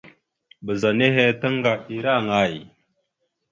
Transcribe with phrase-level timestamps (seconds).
[0.65, 2.55] Ɓəza nehe taŋga ira aŋay?